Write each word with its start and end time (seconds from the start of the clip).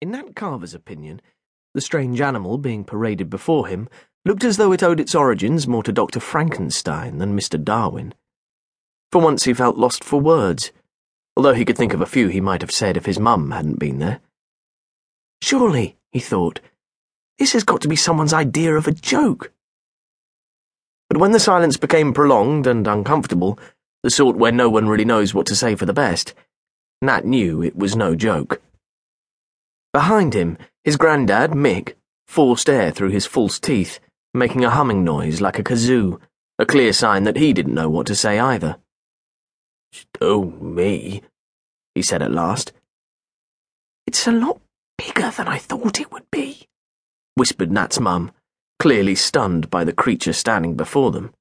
In 0.00 0.12
Nat 0.12 0.34
Carver's 0.34 0.72
opinion, 0.72 1.20
the 1.74 1.80
strange 1.82 2.22
animal 2.22 2.56
being 2.56 2.84
paraded 2.84 3.28
before 3.28 3.66
him 3.66 3.86
looked 4.24 4.44
as 4.44 4.56
though 4.56 4.72
it 4.72 4.82
owed 4.82 4.98
its 4.98 5.14
origins 5.14 5.68
more 5.68 5.82
to 5.82 5.92
Dr. 5.92 6.20
Frankenstein 6.20 7.18
than 7.18 7.38
Mr. 7.38 7.62
Darwin. 7.62 8.14
For 9.12 9.20
once 9.20 9.44
he 9.44 9.52
felt 9.52 9.76
lost 9.76 10.02
for 10.02 10.18
words, 10.18 10.72
although 11.36 11.52
he 11.52 11.66
could 11.66 11.76
think 11.76 11.92
of 11.92 12.00
a 12.00 12.06
few 12.06 12.28
he 12.28 12.40
might 12.40 12.62
have 12.62 12.70
said 12.70 12.96
if 12.96 13.04
his 13.04 13.18
mum 13.18 13.50
hadn't 13.50 13.78
been 13.78 13.98
there. 13.98 14.20
Surely, 15.42 15.96
he 16.12 16.20
thought, 16.20 16.60
this 17.38 17.52
has 17.52 17.64
got 17.64 17.82
to 17.82 17.88
be 17.88 17.96
someone's 17.96 18.32
idea 18.32 18.74
of 18.74 18.86
a 18.86 18.92
joke. 18.92 19.52
But 21.10 21.18
when 21.18 21.32
the 21.32 21.40
silence 21.40 21.76
became 21.76 22.14
prolonged 22.14 22.66
and 22.66 22.86
uncomfortable, 22.86 23.58
the 24.02 24.10
sort 24.10 24.36
where 24.36 24.52
no 24.52 24.70
one 24.70 24.88
really 24.88 25.04
knows 25.04 25.34
what 25.34 25.46
to 25.48 25.56
say 25.56 25.74
for 25.74 25.84
the 25.84 25.92
best, 25.92 26.32
Nat 27.02 27.26
knew 27.26 27.62
it 27.62 27.76
was 27.76 27.96
no 27.96 28.14
joke. 28.14 28.62
Behind 29.92 30.34
him, 30.34 30.56
his 30.84 30.96
granddad, 30.96 31.50
Mick, 31.50 31.94
forced 32.26 32.68
air 32.68 32.90
through 32.90 33.10
his 33.10 33.26
false 33.26 33.58
teeth, 33.58 33.98
making 34.32 34.64
a 34.64 34.70
humming 34.70 35.02
noise 35.02 35.40
like 35.40 35.58
a 35.58 35.64
kazoo, 35.64 36.20
a 36.58 36.66
clear 36.66 36.92
sign 36.92 37.24
that 37.24 37.36
he 37.36 37.52
didn't 37.52 37.74
know 37.74 37.90
what 37.90 38.06
to 38.06 38.14
say 38.14 38.38
either. 38.38 38.76
Stone 39.92 40.74
me, 40.74 41.22
he 41.94 42.02
said 42.02 42.22
at 42.22 42.30
last. 42.30 42.72
It's 44.06 44.26
a 44.26 44.32
lot 44.32 44.60
bigger 44.96 45.30
than 45.30 45.48
I 45.48 45.58
thought 45.58 46.00
it 46.00 46.12
would 46.12 46.30
be, 46.30 46.66
whispered 47.34 47.72
Nat's 47.72 47.98
mum, 47.98 48.30
clearly 48.78 49.14
stunned 49.14 49.70
by 49.70 49.82
the 49.82 49.92
creature 49.92 50.32
standing 50.32 50.76
before 50.76 51.10
them. 51.10 51.32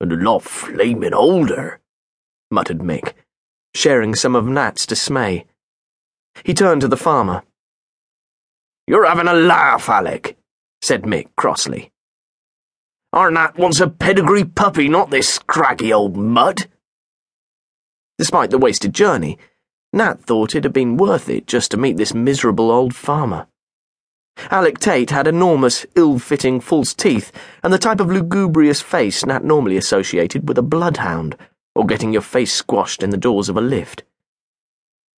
And 0.00 0.12
a 0.12 0.16
lot 0.16 0.42
flaming 0.42 1.14
older, 1.14 1.80
muttered 2.50 2.78
Mick, 2.78 3.14
sharing 3.74 4.14
some 4.14 4.36
of 4.36 4.46
Nat's 4.46 4.84
dismay. 4.84 5.46
He 6.44 6.54
turned 6.54 6.80
to 6.80 6.88
the 6.88 6.96
farmer. 6.96 7.42
You're 8.86 9.06
having 9.06 9.28
a 9.28 9.34
laugh, 9.34 9.88
Alec, 9.88 10.36
said 10.80 11.02
Mick 11.02 11.28
crossly. 11.36 11.92
Our 13.12 13.30
Nat 13.30 13.58
wants 13.58 13.78
a 13.80 13.88
pedigree 13.88 14.44
puppy, 14.44 14.88
not 14.88 15.10
this 15.10 15.28
scraggy 15.28 15.92
old 15.92 16.16
mud. 16.16 16.66
Despite 18.18 18.50
the 18.50 18.58
wasted 18.58 18.94
journey, 18.94 19.38
Nat 19.92 20.22
thought 20.22 20.54
it 20.54 20.64
had 20.64 20.72
been 20.72 20.96
worth 20.96 21.28
it 21.28 21.46
just 21.46 21.70
to 21.70 21.76
meet 21.76 21.96
this 21.96 22.14
miserable 22.14 22.70
old 22.70 22.94
farmer. 22.94 23.46
Alec 24.50 24.78
Tate 24.78 25.10
had 25.10 25.26
enormous, 25.26 25.84
ill 25.94 26.18
fitting 26.18 26.58
false 26.58 26.94
teeth 26.94 27.30
and 27.62 27.72
the 27.72 27.78
type 27.78 28.00
of 28.00 28.10
lugubrious 28.10 28.80
face 28.80 29.26
Nat 29.26 29.44
normally 29.44 29.76
associated 29.76 30.48
with 30.48 30.56
a 30.56 30.62
bloodhound 30.62 31.36
or 31.74 31.86
getting 31.86 32.12
your 32.12 32.22
face 32.22 32.52
squashed 32.52 33.02
in 33.02 33.10
the 33.10 33.16
doors 33.16 33.48
of 33.48 33.56
a 33.56 33.60
lift. 33.60 34.02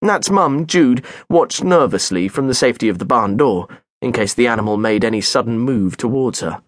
Nat's 0.04 0.28
mum, 0.28 0.66
Jude, 0.66 1.02
watched 1.30 1.64
nervously 1.64 2.28
from 2.28 2.46
the 2.46 2.54
safety 2.54 2.90
of 2.90 2.98
the 2.98 3.06
barn 3.06 3.38
door 3.38 3.68
in 4.02 4.12
case 4.12 4.34
the 4.34 4.46
animal 4.46 4.76
made 4.76 5.02
any 5.02 5.22
sudden 5.22 5.58
move 5.58 5.96
towards 5.96 6.40
her. 6.40 6.62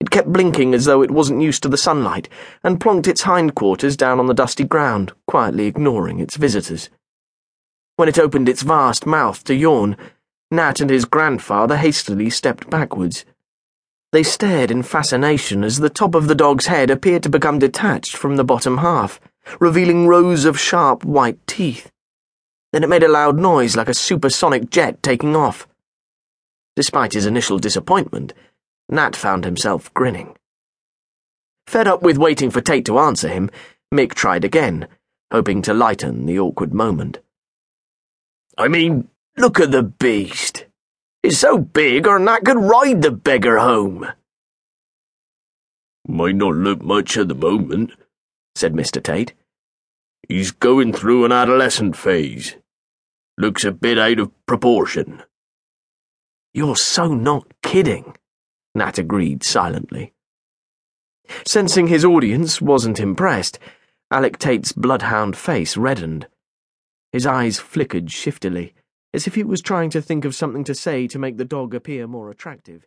It 0.00 0.10
kept 0.10 0.32
blinking 0.32 0.74
as 0.74 0.84
though 0.84 1.00
it 1.00 1.12
wasn't 1.12 1.42
used 1.42 1.62
to 1.62 1.68
the 1.68 1.76
sunlight 1.76 2.28
and 2.64 2.80
plonked 2.80 3.06
its 3.06 3.22
hindquarters 3.22 3.96
down 3.96 4.18
on 4.18 4.26
the 4.26 4.34
dusty 4.34 4.64
ground, 4.64 5.12
quietly 5.28 5.66
ignoring 5.66 6.18
its 6.18 6.36
visitors. 6.36 6.90
When 7.94 8.08
it 8.08 8.18
opened 8.18 8.48
its 8.48 8.62
vast 8.62 9.06
mouth 9.06 9.44
to 9.44 9.54
yawn, 9.54 9.96
Nat 10.50 10.80
and 10.80 10.90
his 10.90 11.04
grandfather 11.04 11.76
hastily 11.76 12.30
stepped 12.30 12.68
backwards. 12.68 13.24
They 14.10 14.24
stared 14.24 14.72
in 14.72 14.82
fascination 14.82 15.62
as 15.62 15.78
the 15.78 15.88
top 15.88 16.16
of 16.16 16.26
the 16.26 16.34
dog's 16.34 16.66
head 16.66 16.90
appeared 16.90 17.22
to 17.22 17.28
become 17.28 17.60
detached 17.60 18.16
from 18.16 18.34
the 18.34 18.42
bottom 18.42 18.78
half, 18.78 19.20
revealing 19.60 20.08
rows 20.08 20.44
of 20.44 20.58
sharp 20.58 21.04
white 21.04 21.38
teeth. 21.46 21.92
Then 22.72 22.84
it 22.84 22.88
made 22.88 23.02
a 23.02 23.08
loud 23.08 23.38
noise 23.38 23.76
like 23.76 23.88
a 23.88 23.94
supersonic 23.94 24.70
jet 24.70 25.02
taking 25.02 25.34
off. 25.34 25.66
Despite 26.76 27.14
his 27.14 27.26
initial 27.26 27.58
disappointment, 27.58 28.32
Nat 28.88 29.16
found 29.16 29.44
himself 29.44 29.92
grinning. 29.94 30.36
Fed 31.66 31.88
up 31.88 32.02
with 32.02 32.18
waiting 32.18 32.50
for 32.50 32.60
Tate 32.60 32.84
to 32.86 32.98
answer 32.98 33.28
him, 33.28 33.50
Mick 33.92 34.14
tried 34.14 34.44
again, 34.44 34.88
hoping 35.32 35.62
to 35.62 35.74
lighten 35.74 36.26
the 36.26 36.38
awkward 36.38 36.72
moment. 36.72 37.18
I 38.56 38.68
mean, 38.68 39.08
look 39.36 39.60
at 39.60 39.70
the 39.70 39.82
beast. 39.82 40.66
It's 41.22 41.38
so 41.38 41.58
big 41.58 42.06
our 42.06 42.18
Nat 42.18 42.40
could 42.44 42.56
ride 42.56 43.02
the 43.02 43.10
beggar 43.10 43.58
home. 43.58 44.06
Might 46.08 46.34
not 46.34 46.54
look 46.54 46.82
much 46.82 47.16
at 47.16 47.28
the 47.28 47.34
moment, 47.34 47.92
said 48.54 48.72
Mr. 48.72 49.02
Tate. 49.02 49.34
He's 50.30 50.52
going 50.52 50.92
through 50.92 51.24
an 51.24 51.32
adolescent 51.32 51.96
phase. 51.96 52.54
Looks 53.36 53.64
a 53.64 53.72
bit 53.72 53.98
out 53.98 54.20
of 54.20 54.30
proportion. 54.46 55.24
You're 56.54 56.76
so 56.76 57.12
not 57.12 57.52
kidding, 57.64 58.14
Nat 58.72 58.96
agreed 58.96 59.42
silently. 59.42 60.14
Sensing 61.44 61.88
his 61.88 62.04
audience 62.04 62.62
wasn't 62.62 63.00
impressed, 63.00 63.58
Alec 64.12 64.38
Tate's 64.38 64.70
bloodhound 64.70 65.36
face 65.36 65.76
reddened. 65.76 66.28
His 67.10 67.26
eyes 67.26 67.58
flickered 67.58 68.12
shiftily, 68.12 68.72
as 69.12 69.26
if 69.26 69.34
he 69.34 69.42
was 69.42 69.60
trying 69.60 69.90
to 69.90 70.00
think 70.00 70.24
of 70.24 70.36
something 70.36 70.62
to 70.62 70.76
say 70.76 71.08
to 71.08 71.18
make 71.18 71.38
the 71.38 71.44
dog 71.44 71.74
appear 71.74 72.06
more 72.06 72.30
attractive. 72.30 72.86